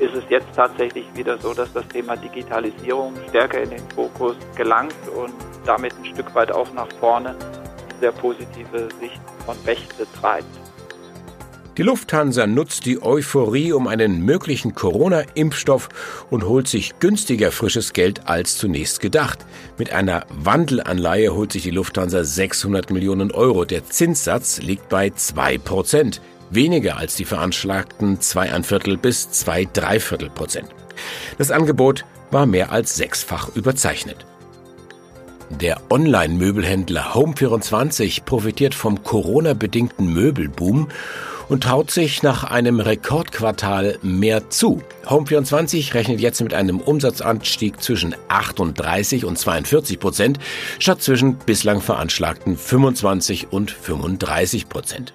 ist 0.00 0.14
es 0.14 0.24
jetzt 0.30 0.48
tatsächlich 0.56 1.04
wieder 1.14 1.36
so, 1.38 1.52
dass 1.52 1.70
das 1.74 1.86
Thema 1.88 2.16
Digitalisierung 2.16 3.12
stärker 3.28 3.60
in 3.60 3.68
den 3.68 3.90
Fokus 3.94 4.34
gelangt 4.56 4.94
und 5.14 5.34
damit 5.66 5.92
ein 5.98 6.06
Stück 6.06 6.34
weit 6.34 6.50
auch 6.50 6.72
nach 6.72 6.88
vorne 6.98 7.36
sehr 8.00 8.12
positive 8.12 8.88
Sicht 9.00 9.20
von 9.44 9.56
Wächte 9.64 10.06
treibt. 10.20 10.46
Die 11.76 11.82
Lufthansa 11.86 12.46
nutzt 12.46 12.84
die 12.84 13.00
Euphorie 13.00 13.72
um 13.72 13.86
einen 13.86 14.24
möglichen 14.24 14.74
Corona-Impfstoff 14.74 15.88
und 16.28 16.44
holt 16.44 16.66
sich 16.68 16.98
günstiger 16.98 17.52
frisches 17.52 17.92
Geld 17.92 18.26
als 18.28 18.58
zunächst 18.58 19.00
gedacht. 19.00 19.46
Mit 19.78 19.92
einer 19.92 20.26
Wandelanleihe 20.28 21.32
holt 21.34 21.52
sich 21.52 21.62
die 21.62 21.70
Lufthansa 21.70 22.24
600 22.24 22.90
Millionen 22.90 23.30
Euro. 23.30 23.64
Der 23.64 23.84
Zinssatz 23.84 24.60
liegt 24.60 24.88
bei 24.88 25.10
2 25.10 25.58
Prozent. 25.58 26.20
Weniger 26.50 26.96
als 26.96 27.14
die 27.14 27.24
veranschlagten 27.24 28.20
zweieinviertel 28.20 28.96
bis 28.96 29.30
zwei 29.30 29.64
Dreiviertel 29.64 30.28
Prozent. 30.28 30.68
Das 31.38 31.52
Angebot 31.52 32.04
war 32.32 32.44
mehr 32.44 32.72
als 32.72 32.96
sechsfach 32.96 33.54
überzeichnet. 33.54 34.26
Der 35.50 35.80
Online-Möbelhändler 35.90 37.12
Home24 37.14 38.24
profitiert 38.24 38.72
vom 38.72 39.02
Corona-bedingten 39.02 40.06
Möbelboom 40.06 40.88
und 41.48 41.64
traut 41.64 41.90
sich 41.90 42.22
nach 42.22 42.44
einem 42.44 42.78
Rekordquartal 42.78 43.98
mehr 44.00 44.48
zu. 44.48 44.80
Home24 45.06 45.92
rechnet 45.92 46.20
jetzt 46.20 46.40
mit 46.40 46.54
einem 46.54 46.78
Umsatzanstieg 46.78 47.82
zwischen 47.82 48.14
38 48.28 49.24
und 49.24 49.36
42 49.36 49.98
Prozent 49.98 50.38
statt 50.78 51.02
zwischen 51.02 51.36
bislang 51.38 51.80
veranschlagten 51.80 52.56
25 52.56 53.52
und 53.52 53.72
35 53.72 54.68
Prozent. 54.68 55.12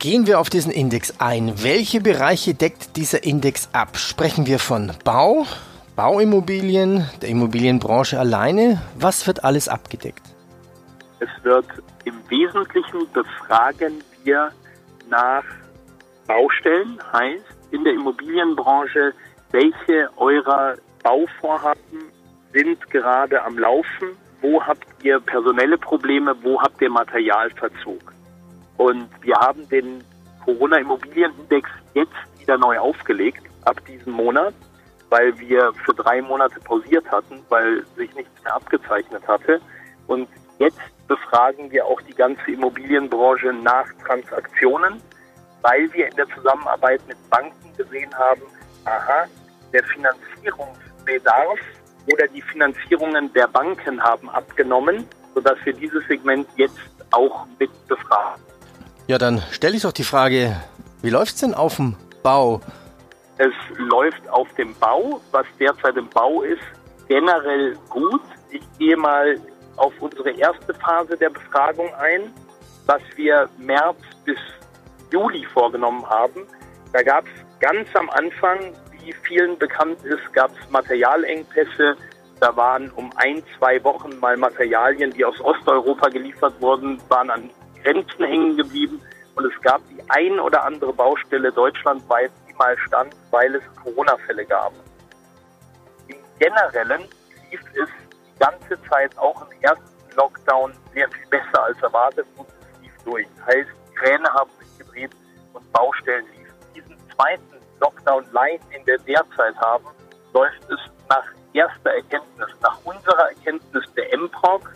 Gehen 0.00 0.26
wir 0.26 0.40
auf 0.40 0.48
diesen 0.48 0.72
Index 0.72 1.20
ein. 1.20 1.62
Welche 1.62 2.00
Bereiche 2.00 2.54
deckt 2.54 2.96
dieser 2.96 3.22
Index 3.22 3.68
ab? 3.74 3.98
Sprechen 3.98 4.46
wir 4.46 4.58
von 4.58 4.92
Bau, 5.04 5.44
Bauimmobilien, 5.94 7.04
der 7.20 7.28
Immobilienbranche 7.28 8.18
alleine? 8.18 8.80
Was 8.98 9.26
wird 9.26 9.44
alles 9.44 9.68
abgedeckt? 9.68 10.22
Es 11.18 11.28
wird 11.44 11.66
im 12.06 12.14
Wesentlichen 12.30 13.12
befragen 13.12 14.02
wir 14.24 14.50
nach 15.10 15.44
Baustellen, 16.26 16.98
heißt 17.12 17.44
in 17.70 17.84
der 17.84 17.92
Immobilienbranche, 17.92 19.12
welche 19.50 20.08
eurer 20.16 20.76
Bauvorhaben 21.02 22.10
sind 22.54 22.90
gerade 22.90 23.42
am 23.42 23.58
Laufen, 23.58 24.16
wo 24.40 24.62
habt 24.62 24.86
ihr 25.04 25.20
personelle 25.20 25.76
Probleme, 25.76 26.34
wo 26.42 26.58
habt 26.58 26.80
ihr 26.80 26.88
Materialverzug. 26.88 28.14
Und 28.80 29.10
wir 29.20 29.34
haben 29.34 29.68
den 29.68 30.02
Corona-Immobilienindex 30.42 31.68
jetzt 31.92 32.14
wieder 32.38 32.56
neu 32.56 32.78
aufgelegt, 32.78 33.42
ab 33.66 33.76
diesem 33.84 34.14
Monat, 34.14 34.54
weil 35.10 35.38
wir 35.38 35.74
für 35.84 35.92
drei 35.92 36.22
Monate 36.22 36.58
pausiert 36.60 37.04
hatten, 37.10 37.44
weil 37.50 37.84
sich 37.96 38.14
nichts 38.14 38.42
mehr 38.42 38.54
abgezeichnet 38.54 39.22
hatte. 39.28 39.60
Und 40.06 40.30
jetzt 40.58 40.80
befragen 41.08 41.70
wir 41.70 41.84
auch 41.84 42.00
die 42.00 42.14
ganze 42.14 42.52
Immobilienbranche 42.52 43.52
nach 43.52 43.86
Transaktionen, 44.06 45.02
weil 45.60 45.92
wir 45.92 46.08
in 46.08 46.16
der 46.16 46.28
Zusammenarbeit 46.30 47.06
mit 47.06 47.18
Banken 47.28 47.76
gesehen 47.76 48.14
haben, 48.14 48.40
aha, 48.86 49.26
der 49.74 49.84
Finanzierungsbedarf 49.84 51.58
oder 52.10 52.26
die 52.28 52.40
Finanzierungen 52.40 53.30
der 53.34 53.46
Banken 53.48 54.02
haben 54.02 54.30
abgenommen, 54.30 55.06
sodass 55.34 55.58
wir 55.66 55.74
dieses 55.74 56.02
Segment 56.06 56.48
jetzt 56.56 56.80
auch 57.10 57.46
mit 57.58 57.70
befragen. 57.86 58.40
Ja, 59.10 59.18
dann 59.18 59.42
stelle 59.50 59.74
ich 59.74 59.82
doch 59.82 59.90
die 59.90 60.04
Frage, 60.04 60.54
wie 61.02 61.10
läuft 61.10 61.34
es 61.34 61.40
denn 61.40 61.52
auf 61.52 61.78
dem 61.78 61.96
Bau? 62.22 62.60
Es 63.38 63.52
läuft 63.76 64.28
auf 64.30 64.46
dem 64.54 64.72
Bau, 64.76 65.20
was 65.32 65.44
derzeit 65.58 65.96
im 65.96 66.08
Bau 66.10 66.42
ist, 66.42 66.62
generell 67.08 67.76
gut. 67.88 68.20
Ich 68.50 68.62
gehe 68.78 68.96
mal 68.96 69.36
auf 69.78 69.92
unsere 69.98 70.30
erste 70.30 70.72
Phase 70.74 71.16
der 71.16 71.30
Befragung 71.30 71.92
ein, 71.94 72.32
was 72.86 73.02
wir 73.16 73.48
März 73.58 73.98
bis 74.24 74.38
Juli 75.10 75.44
vorgenommen 75.44 76.08
haben. 76.08 76.46
Da 76.92 77.02
gab 77.02 77.24
es 77.24 77.58
ganz 77.58 77.88
am 77.96 78.08
Anfang, 78.10 78.60
wie 78.92 79.12
vielen 79.26 79.58
bekannt 79.58 80.04
ist, 80.04 80.32
gab 80.34 80.52
es 80.52 80.70
Materialengpässe. 80.70 81.96
Da 82.38 82.54
waren 82.54 82.88
um 82.92 83.10
ein, 83.16 83.42
zwei 83.58 83.82
Wochen 83.82 84.20
mal 84.20 84.36
Materialien, 84.36 85.10
die 85.10 85.24
aus 85.24 85.40
Osteuropa 85.40 86.10
geliefert 86.10 86.54
wurden, 86.60 87.02
waren 87.08 87.30
an 87.30 87.50
Grenzen 87.82 88.24
hängen 88.24 88.56
geblieben. 88.56 89.00
Und 89.36 89.44
es 89.44 89.62
gab 89.62 89.80
die 89.88 90.02
ein 90.08 90.38
oder 90.40 90.64
andere 90.64 90.92
Baustelle 90.92 91.52
deutschlandweit, 91.52 92.30
die 92.48 92.54
mal 92.54 92.76
stand, 92.78 93.14
weil 93.30 93.54
es 93.54 93.62
Corona-Fälle 93.82 94.44
gab. 94.44 94.72
Im 96.08 96.16
Generellen 96.38 97.08
lief 97.50 97.60
es 97.74 97.88
ganze 98.38 98.82
Zeit 98.88 99.16
auch 99.18 99.42
im 99.42 99.62
ersten 99.62 100.16
Lockdown 100.16 100.72
sehr 100.92 101.08
viel 101.10 101.26
besser 101.28 101.62
als 101.62 101.80
erwartet 101.82 102.26
und 102.36 102.48
es 102.48 102.82
lief 102.82 102.92
durch. 103.04 103.26
Heißt, 103.46 103.70
Kräne 103.94 104.28
haben 104.32 104.50
sich 104.58 104.78
gedreht 104.78 105.10
und 105.52 105.72
Baustellen 105.72 106.26
liefen. 106.36 106.54
Diesen 106.74 106.96
zweiten 107.14 107.60
Lockdown 107.80 108.24
Light, 108.32 108.60
den 108.72 108.84
wir 108.86 108.98
derzeit 108.98 109.56
haben, 109.56 109.84
läuft 110.32 110.62
es 110.70 110.80
nach 111.08 111.24
erster 111.52 111.90
Erkenntnis, 111.90 112.48
nach 112.62 112.78
unserer 112.84 113.28
Erkenntnis 113.28 113.84
der 113.94 114.18
MPROG 114.18 114.70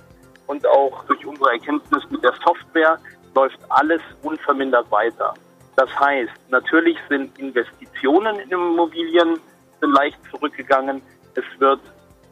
und 0.47 0.67
auch 0.67 1.05
durch 1.05 1.25
unsere 1.27 1.53
Erkenntnis 1.53 2.03
mit 2.11 2.23
der 2.23 2.35
Software 2.45 2.99
läuft 3.35 3.59
alles 3.69 4.01
unvermindert 4.23 4.91
weiter. 4.91 5.35
Das 5.77 5.89
heißt, 5.99 6.33
natürlich 6.51 6.97
sind 7.09 7.37
Investitionen 7.39 8.39
in 8.39 8.51
Immobilien 8.51 9.39
leicht 9.81 10.19
zurückgegangen. 10.31 11.03
Es 11.35 11.45
wird 11.59 11.81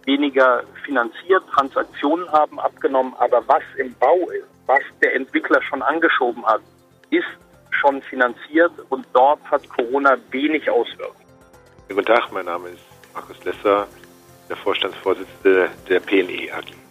weniger 0.04 0.62
finanziert, 0.84 1.42
Transaktionen 1.54 2.30
haben 2.32 2.58
abgenommen, 2.58 3.14
aber 3.18 3.46
was 3.46 3.62
im 3.76 3.94
Bau 3.94 4.28
ist, 4.30 4.48
was 4.66 4.80
der 5.02 5.14
Entwickler 5.14 5.60
schon 5.62 5.82
angeschoben 5.82 6.44
hat, 6.46 6.60
ist 7.10 7.24
schon 7.70 8.02
finanziert 8.02 8.72
und 8.90 9.06
dort 9.12 9.40
hat 9.50 9.68
Corona 9.68 10.16
wenig 10.30 10.68
Auswirkungen. 10.70 11.26
Guten 11.88 12.06
Tag, 12.06 12.32
mein 12.32 12.46
Name 12.46 12.70
ist 12.70 12.82
Markus 13.14 13.44
Lesser, 13.44 13.86
der 14.48 14.56
Vorstandsvorsitzende 14.56 15.68
der 15.88 16.00
PNE 16.00 16.52
AG. 16.52 16.81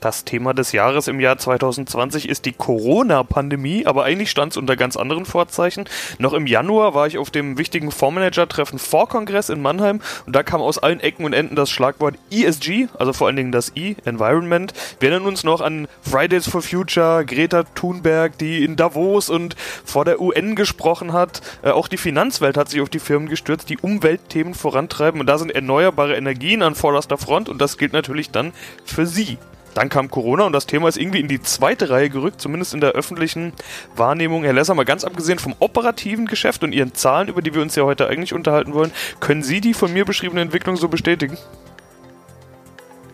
Das 0.00 0.24
Thema 0.24 0.54
des 0.54 0.70
Jahres 0.70 1.08
im 1.08 1.18
Jahr 1.18 1.38
2020 1.38 2.28
ist 2.28 2.44
die 2.44 2.52
Corona-Pandemie, 2.52 3.84
aber 3.84 4.04
eigentlich 4.04 4.30
stand 4.30 4.52
es 4.52 4.56
unter 4.56 4.76
ganz 4.76 4.96
anderen 4.96 5.24
Vorzeichen. 5.24 5.86
Noch 6.18 6.34
im 6.34 6.46
Januar 6.46 6.94
war 6.94 7.08
ich 7.08 7.18
auf 7.18 7.32
dem 7.32 7.58
wichtigen 7.58 7.90
Fondsmanager-Treffen 7.90 8.78
Vorkongress 8.78 9.48
in 9.48 9.60
Mannheim 9.60 10.00
und 10.24 10.36
da 10.36 10.44
kam 10.44 10.60
aus 10.60 10.78
allen 10.78 11.00
Ecken 11.00 11.24
und 11.24 11.32
Enden 11.32 11.56
das 11.56 11.70
Schlagwort 11.70 12.14
ESG, 12.30 12.86
also 12.96 13.12
vor 13.12 13.26
allen 13.26 13.34
Dingen 13.34 13.50
das 13.50 13.72
E, 13.74 13.96
Environment. 14.04 14.72
Wir 15.00 15.10
erinnern 15.10 15.26
uns 15.26 15.42
noch 15.42 15.60
an 15.60 15.88
Fridays 16.00 16.48
for 16.48 16.62
Future, 16.62 17.24
Greta 17.26 17.64
Thunberg, 17.74 18.38
die 18.38 18.62
in 18.62 18.76
Davos 18.76 19.28
und 19.28 19.56
vor 19.84 20.04
der 20.04 20.20
UN 20.20 20.54
gesprochen 20.54 21.12
hat. 21.12 21.42
Äh, 21.62 21.70
auch 21.70 21.88
die 21.88 21.96
Finanzwelt 21.96 22.56
hat 22.56 22.68
sich 22.68 22.80
auf 22.80 22.88
die 22.88 23.00
Firmen 23.00 23.28
gestürzt, 23.28 23.68
die 23.68 23.78
Umweltthemen 23.78 24.54
vorantreiben 24.54 25.20
und 25.20 25.26
da 25.26 25.38
sind 25.38 25.50
erneuerbare 25.50 26.14
Energien 26.14 26.62
an 26.62 26.76
vorderster 26.76 27.18
Front 27.18 27.48
und 27.48 27.60
das 27.60 27.78
gilt 27.78 27.92
natürlich 27.92 28.30
dann 28.30 28.52
für 28.84 29.04
Sie. 29.04 29.38
Dann 29.78 29.90
kam 29.90 30.10
Corona 30.10 30.44
und 30.44 30.52
das 30.52 30.66
Thema 30.66 30.88
ist 30.88 30.96
irgendwie 30.96 31.20
in 31.20 31.28
die 31.28 31.40
zweite 31.40 31.88
Reihe 31.88 32.10
gerückt, 32.10 32.40
zumindest 32.40 32.74
in 32.74 32.80
der 32.80 32.94
öffentlichen 32.94 33.52
Wahrnehmung. 33.94 34.42
Herr 34.42 34.52
Lesser, 34.52 34.74
mal 34.74 34.84
ganz 34.84 35.04
abgesehen 35.04 35.38
vom 35.38 35.54
operativen 35.60 36.26
Geschäft 36.26 36.64
und 36.64 36.72
Ihren 36.72 36.94
Zahlen, 36.94 37.28
über 37.28 37.42
die 37.42 37.54
wir 37.54 37.62
uns 37.62 37.76
ja 37.76 37.84
heute 37.84 38.08
eigentlich 38.08 38.34
unterhalten 38.34 38.74
wollen, 38.74 38.90
können 39.20 39.44
Sie 39.44 39.60
die 39.60 39.74
von 39.74 39.92
mir 39.92 40.04
beschriebene 40.04 40.40
Entwicklung 40.40 40.74
so 40.74 40.88
bestätigen? 40.88 41.38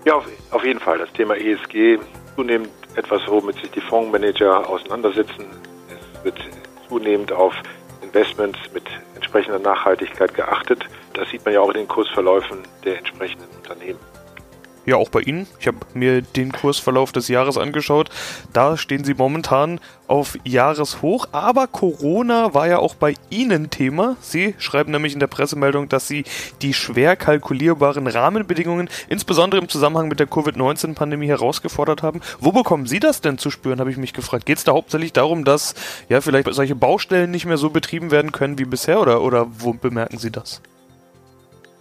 Ja, 0.07 0.15
auf, 0.15 0.25
auf 0.53 0.65
jeden 0.65 0.81
Fall. 0.81 0.97
Das 0.97 1.13
Thema 1.13 1.37
ESG 1.37 1.99
zunehmend 2.35 2.71
etwas, 2.97 3.21
womit 3.27 3.57
sich 3.57 3.71
die 3.73 3.83
Fondsmanager 3.83 4.67
auseinandersetzen. 4.67 5.45
Es 5.91 6.25
wird 6.25 6.39
zunehmend 6.89 7.31
auf 7.31 7.53
Investments 8.01 8.59
mit 8.73 8.85
entsprechender 9.15 9.59
Nachhaltigkeit 9.59 10.33
geachtet. 10.33 10.83
Das 11.13 11.29
sieht 11.29 11.45
man 11.45 11.53
ja 11.53 11.61
auch 11.61 11.69
in 11.69 11.81
den 11.81 11.89
Kursverläufen 11.89 12.61
der 12.87 12.97
entsprechenden 12.97 13.51
Unternehmen. 13.55 13.99
Ja, 14.87 14.97
auch 14.97 15.09
bei 15.09 15.21
Ihnen. 15.21 15.47
Ich 15.59 15.67
habe 15.67 15.79
mir 15.95 16.21
den 16.21 16.53
Kursverlauf 16.53 17.11
des 17.11 17.29
Jahres 17.29 17.57
angeschaut. 17.57 18.11
Da 18.53 18.77
stehen 18.77 19.03
Sie 19.03 19.15
momentan 19.15 19.81
auf 20.07 20.37
Jahreshoch, 20.45 21.29
aber 21.33 21.67
Corona 21.67 22.53
war 22.53 22.69
ja 22.69 22.79
auch 22.79 22.95
bei 22.95 23.15
Ihnen 23.31 23.71
Thema. 23.71 24.19
Sie 24.21 24.55
schreiben 24.59 24.93
nämlich 24.93 25.15
in 25.15 25.21
der 25.21 25.27
Pressemeldung, 25.27 25.89
dass 25.89 26.07
Sie 26.07 26.25
die 26.61 26.75
schwer 26.75 27.17
kalkulierbaren 27.17 28.07
Rahmenbedingungen, 28.07 28.91
insbesondere 29.09 29.63
im 29.63 29.71
Zusammenhang 29.71 30.09
mit 30.09 30.21
der 30.21 30.27
Covid-19-Pandemie, 30.27 31.29
herausgefordert 31.29 32.03
haben. 32.03 32.21
Wo 32.39 32.53
bekommen 32.53 32.87
Sie 32.87 33.01
das 33.01 33.23
denn 33.23 33.39
zu 33.39 33.51
spüren, 33.51 33.81
habe 33.81 33.91
ich 33.91 33.97
mich 33.97 34.13
gefragt. 34.13 34.45
Geht 34.45 34.59
es 34.59 34.65
da 34.65 34.73
hauptsächlich 34.73 35.15
darum, 35.15 35.47
dass 35.47 35.75
ja 36.11 36.21
vielleicht 36.21 36.53
solche 36.53 36.75
Baustellen 36.75 37.31
nicht 37.31 37.47
mehr 37.47 37.57
so 37.57 37.71
betrieben 37.71 38.11
werden 38.11 38.33
können 38.33 38.59
wie 38.59 38.67
bisher 38.67 39.01
oder, 39.01 39.23
oder 39.23 39.47
wo 39.49 39.73
bemerken 39.73 40.19
Sie 40.19 40.31
das? 40.31 40.61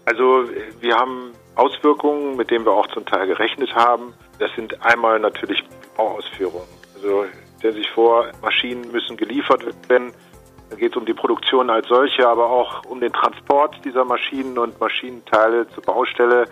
Also 0.05 0.45
wir 0.79 0.95
haben 0.95 1.32
Auswirkungen, 1.55 2.35
mit 2.35 2.51
denen 2.51 2.65
wir 2.65 2.71
auch 2.71 2.87
zum 2.87 3.05
Teil 3.05 3.27
gerechnet 3.27 3.73
haben. 3.75 4.13
Das 4.39 4.51
sind 4.55 4.83
einmal 4.85 5.19
natürlich 5.19 5.63
Bauausführungen. 5.95 6.67
Also 6.95 7.25
stellen 7.59 7.73
Sie 7.73 7.81
sich 7.81 7.91
vor, 7.91 8.27
Maschinen 8.41 8.91
müssen 8.91 9.17
geliefert 9.17 9.63
werden. 9.89 10.13
Dann 10.69 10.79
geht 10.79 10.91
es 10.91 10.97
um 10.97 11.05
die 11.05 11.13
Produktion 11.13 11.69
als 11.69 11.87
solche, 11.87 12.27
aber 12.27 12.49
auch 12.49 12.83
um 12.85 12.99
den 12.99 13.13
Transport 13.13 13.75
dieser 13.85 14.05
Maschinen 14.05 14.57
und 14.57 14.79
Maschinenteile 14.79 15.67
zur 15.69 15.83
Baustelle. 15.83 16.45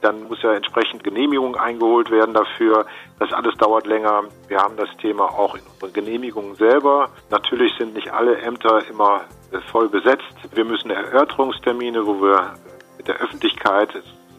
Dann 0.00 0.24
muss 0.24 0.42
ja 0.42 0.54
entsprechend 0.54 1.04
Genehmigung 1.04 1.56
eingeholt 1.56 2.10
werden 2.10 2.34
dafür. 2.34 2.86
Das 3.18 3.32
alles 3.32 3.54
dauert 3.56 3.86
länger. 3.86 4.24
Wir 4.48 4.58
haben 4.58 4.76
das 4.76 4.88
Thema 4.96 5.24
auch 5.24 5.54
in 5.54 5.60
unseren 5.72 5.92
Genehmigungen 5.92 6.54
selber. 6.56 7.10
Natürlich 7.30 7.72
sind 7.78 7.94
nicht 7.94 8.10
alle 8.12 8.38
Ämter 8.38 8.82
immer 8.88 9.20
voll 9.70 9.88
besetzt. 9.88 10.34
Wir 10.52 10.64
müssen 10.64 10.90
Erörterungstermine, 10.90 12.06
wo 12.06 12.20
wir 12.22 12.54
mit 12.96 13.08
der 13.08 13.16
Öffentlichkeit 13.16 13.90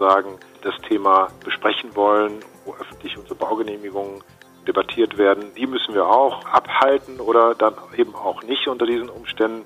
sozusagen 0.02 0.40
das 0.64 0.74
Thema 0.88 1.28
besprechen 1.46 1.96
wollen, 1.96 2.40
wo 2.66 2.74
öffentlich 2.74 3.16
unsere 3.18 3.36
Baugenehmigungen 3.36 4.24
debattiert 4.68 5.18
werden, 5.18 5.54
die 5.56 5.68
müssen 5.68 5.94
wir 5.94 6.08
auch 6.08 6.44
abhalten 6.46 7.20
oder 7.20 7.54
dann 7.56 7.76
eben 7.98 8.16
auch 8.16 8.42
nicht 8.44 8.68
unter 8.68 8.86
diesen 8.86 9.10
Umständen. 9.10 9.64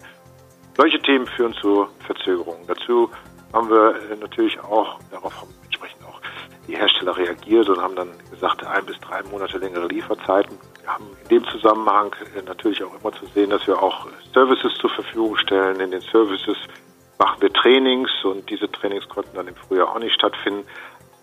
Solche 0.78 1.00
Themen 1.00 1.26
führen 1.26 1.54
zu 1.54 1.88
Verzögerungen. 2.06 2.68
Dazu 2.68 3.10
haben 3.54 3.70
wir 3.70 3.96
natürlich 4.20 4.60
auch, 4.60 5.00
darauf 5.10 5.34
haben 5.40 5.54
entsprechend 5.64 6.04
auch 6.06 6.20
die 6.68 6.76
Hersteller 6.76 7.16
reagiert 7.16 7.70
und 7.70 7.82
haben 7.82 7.96
dann 7.96 8.10
gesagt, 8.30 8.66
ein 8.66 8.86
bis 8.86 9.00
drei 9.00 9.24
Monate 9.24 9.58
längere 9.58 9.88
Lieferzeiten. 9.88 10.58
Wir 10.82 10.94
haben 10.94 11.06
in 11.24 11.30
dem 11.30 11.46
Zusammenhang 11.46 12.14
natürlich 12.46 12.84
auch 12.84 12.94
immer 13.02 13.14
zu 13.14 13.26
sehen, 13.28 13.52
dass 13.52 13.66
wir 13.68 13.82
auch 13.82 14.08
Services 14.34 14.74
zur 14.76 14.90
Verfügung 14.90 15.38
stellen. 15.38 15.80
In 15.80 15.92
den 15.92 16.02
Services 16.02 16.58
machen 17.18 17.42
wir 17.42 17.52
Trainings 17.54 18.12
und 18.24 18.48
diese 18.50 18.72
Trainings 18.72 19.08
konnten 19.10 19.36
dann 19.36 19.48
im 19.48 19.56
Frühjahr 19.56 19.90
auch 19.90 20.00
nicht 20.00 20.16
stattfinden. 20.16 20.66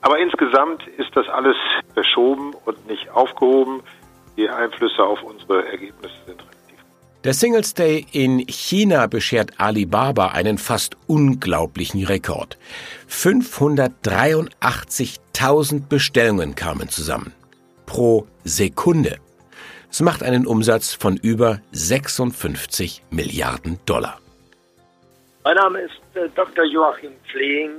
Aber 0.01 0.19
insgesamt 0.19 0.87
ist 0.99 1.15
das 1.15 1.29
alles 1.29 1.57
verschoben 1.95 2.55
und 2.65 2.89
nicht 2.89 3.09
aufgehoben. 3.11 3.83
Die 4.37 4.49
Einflüsse 4.49 5.05
auf 5.05 5.23
unsere 5.23 5.69
Ergebnisse 5.69 6.15
sind 6.27 6.41
relativ. 6.41 6.53
Der 7.25 7.35
Singles 7.35 7.75
Day 7.75 8.05
in 8.11 8.41
China 8.49 9.07
beschert 9.07 9.53
Alibaba 9.59 10.29
einen 10.29 10.57
fast 10.59 10.97
unglaublichen 11.07 12.05
Rekord. 12.05 12.59
583.000 13.09 15.87
Bestellungen 15.89 16.57
kamen 16.57 16.89
zusammen. 16.89 17.33
Pro 17.87 18.27
Sekunde. 18.43 19.19
Es 19.89 20.01
macht 20.01 20.25
einen 20.25 20.47
Umsatz 20.47 20.95
von 20.95 21.17
über 21.17 21.61
56 21.73 23.05
Milliarden 23.11 23.79
Dollar. 23.85 24.19
Mein 25.45 25.57
Name 25.57 25.81
ist 25.81 25.93
äh, 26.15 26.29
Dr. 26.37 26.65
Joachim 26.65 27.13
Flehing. 27.33 27.71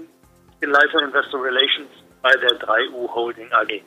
Ich 0.52 0.58
bin 0.58 0.72
Leiter 0.72 1.02
Investor 1.02 1.42
Relations 1.42 1.88
bei 2.22 2.32
der 2.32 2.60
3U 2.60 3.14
Holding 3.14 3.50
AG. 3.54 3.82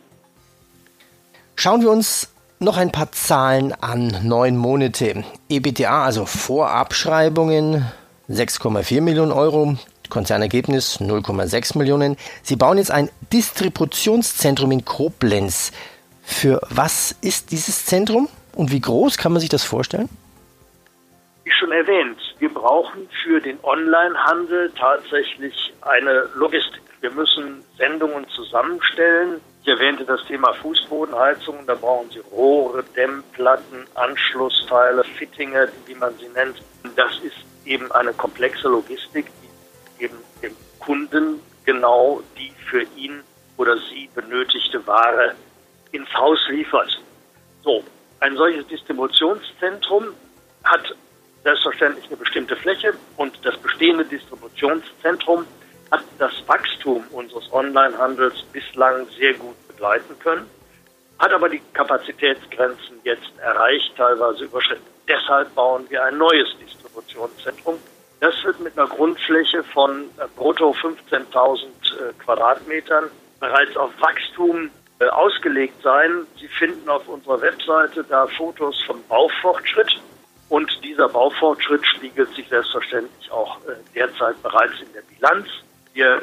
Schauen 1.57 1.83
wir 1.83 1.91
uns 1.91 2.33
noch 2.59 2.79
ein 2.79 2.91
paar 2.91 3.13
Zahlen 3.13 3.75
an. 3.75 4.17
Neun 4.23 4.57
Monate. 4.57 5.25
EBTA, 5.51 6.05
also 6.05 6.25
Vorabschreibungen, 6.25 7.85
6,4 8.31 9.03
Millionen 9.03 9.33
Euro. 9.33 9.77
Konzernergebnis 10.09 11.01
0,6 11.01 11.77
Millionen. 11.77 12.17
Sie 12.43 12.57
bauen 12.57 12.79
jetzt 12.79 12.91
ein 12.91 13.11
Distributionszentrum 13.33 14.71
in 14.71 14.85
Koblenz. 14.87 15.73
Für 16.23 16.61
was 16.71 17.15
ist 17.21 17.51
dieses 17.51 17.85
Zentrum 17.85 18.29
und 18.55 18.73
wie 18.73 18.81
groß 18.81 19.19
kann 19.19 19.33
man 19.33 19.41
sich 19.41 19.51
das 19.51 19.65
vorstellen? 19.65 20.09
Wie 21.47 21.53
schon 21.53 21.71
erwähnt, 21.71 22.19
wir 22.41 22.53
brauchen 22.53 23.09
für 23.23 23.41
den 23.41 23.57
Onlinehandel 23.63 24.73
tatsächlich 24.77 25.73
eine 25.81 26.29
Logistik. 26.35 26.83
Wir 27.01 27.13
müssen 27.13 27.65
Sendungen 27.79 28.29
zusammenstellen. 28.31 29.41
Ich 29.63 29.69
erwähnte 29.69 30.05
das 30.05 30.25
Thema 30.27 30.53
Fußbodenheizung. 30.55 31.65
Da 31.65 31.77
brauchen 31.77 32.11
Sie 32.11 32.19
Rohre, 32.33 32.83
Dämmplatten, 32.97 33.87
Anschlussteile, 33.95 35.05
Fittinge, 35.05 35.69
wie 35.87 35.95
man 35.95 36.13
sie 36.19 36.27
nennt. 36.31 36.61
Das 36.97 37.17
ist 37.21 37.37
eben 37.65 37.93
eine 37.93 38.13
komplexe 38.13 38.67
Logistik, 38.67 39.27
die 39.41 40.05
eben 40.05 40.17
dem 40.43 40.57
Kunden 40.81 41.41
genau 41.65 42.23
die 42.37 42.51
für 42.69 42.83
ihn 42.97 43.23
oder 43.57 43.79
sie 43.79 44.11
benötigte 44.17 44.85
Ware 44.89 45.37
ins 45.93 46.13
Haus 46.13 46.41
liefert. 46.49 47.01
So, 47.63 47.85
ein 48.19 48.37
solches 48.37 48.67
Distributionszentrum 48.67 50.07
hat 50.65 50.97
selbstverständlich 51.47 52.07
eine 52.07 52.17
bestimmte 52.17 52.57
Fläche 52.57 52.93
und 53.17 53.39
das 53.45 53.57
bestehende 53.59 54.05
Distributionszentrum 54.05 55.47
hat 55.93 56.03
das 56.19 56.33
Wachstum 56.49 57.05
unseres 57.13 57.53
Onlinehandels 57.53 58.43
bislang 58.53 59.07
sehr 59.17 59.33
gut 59.35 59.55
begleiten 59.69 60.19
können, 60.19 60.51
hat 61.21 61.33
aber 61.33 61.49
die 61.49 61.63
Kapazitätsgrenzen 61.73 62.99
jetzt 63.05 63.31
erreicht, 63.41 63.93
teilweise 63.97 64.47
überschritten. 64.47 64.83
Deshalb 65.07 65.55
bauen 65.55 65.87
wir 65.89 66.03
ein 66.03 66.19
neues 66.19 66.49
Distributionszentrum. 66.59 67.79
Das 68.19 68.35
wird 68.43 68.59
mit 68.59 68.77
einer 68.77 68.89
Grundfläche 68.89 69.63
von 69.63 70.07
äh, 70.19 70.27
brutto 70.35 70.73
15.000 70.73 71.63
äh, 71.63 72.13
Quadratmetern 72.25 73.05
bereits 73.39 73.77
auf 73.77 73.93
Wachstum 74.01 74.69
äh, 74.99 75.07
ausgelegt 75.07 75.81
sein. 75.85 76.27
Sie 76.41 76.49
finden 76.49 76.89
auf 76.89 77.07
unserer 77.07 77.41
Webseite 77.41 78.03
da 78.03 78.27
Fotos 78.27 78.83
vom 78.85 79.01
Baufortschritt. 79.07 80.01
Und 80.49 80.71
dieser 80.85 81.09
Baufortschritt 81.09 81.85
spiegelt 81.87 82.33
sich 82.35 82.49
selbstverständlich 82.49 83.31
auch 83.31 83.59
derzeit 83.95 84.41
bereits 84.43 84.75
in 84.81 84.93
der 84.93 85.03
Bilanz. 85.03 85.49
Wir 85.93 86.23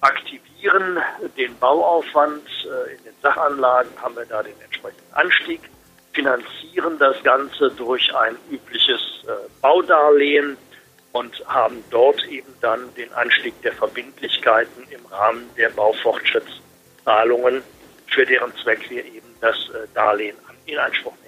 aktivieren 0.00 0.98
den 1.36 1.56
Bauaufwand. 1.58 2.44
Äh, 2.64 2.94
in 2.96 3.04
den 3.04 3.14
Sachanlagen 3.22 3.90
haben 4.00 4.16
wir 4.16 4.26
da 4.26 4.42
den 4.42 4.58
entsprechenden 4.60 5.12
Anstieg, 5.14 5.60
finanzieren 6.12 6.98
das 6.98 7.22
Ganze 7.22 7.70
durch 7.70 8.14
ein 8.14 8.36
übliches 8.50 9.00
äh, 9.24 9.30
Baudarlehen 9.60 10.56
und 11.12 11.32
haben 11.48 11.82
dort 11.90 12.24
eben 12.26 12.52
dann 12.60 12.94
den 12.94 13.12
Anstieg 13.14 13.60
der 13.62 13.72
Verbindlichkeiten 13.72 14.84
im 14.90 15.04
Rahmen 15.06 15.48
der 15.56 15.70
Baufortschrittszahlungen, 15.70 17.62
für 18.06 18.26
deren 18.26 18.54
Zweck 18.56 18.88
wir 18.90 19.04
eben 19.04 19.34
das 19.40 19.56
äh, 19.70 19.86
Darlehen 19.94 20.36
in 20.66 20.78
Anspruch 20.78 21.14
nehmen. 21.22 21.27